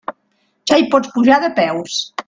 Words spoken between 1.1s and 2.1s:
pujar de peus.